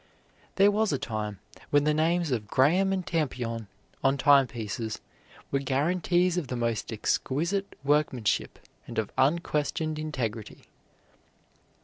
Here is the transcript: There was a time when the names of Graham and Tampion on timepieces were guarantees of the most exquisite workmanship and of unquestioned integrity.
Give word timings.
There 0.55 0.71
was 0.71 0.91
a 0.91 0.97
time 0.97 1.37
when 1.69 1.83
the 1.83 1.93
names 1.93 2.31
of 2.31 2.47
Graham 2.47 2.91
and 2.91 3.05
Tampion 3.05 3.67
on 4.03 4.17
timepieces 4.17 4.99
were 5.51 5.59
guarantees 5.59 6.37
of 6.39 6.47
the 6.47 6.55
most 6.55 6.91
exquisite 6.91 7.75
workmanship 7.83 8.57
and 8.87 8.97
of 8.97 9.11
unquestioned 9.15 9.99
integrity. 9.99 10.63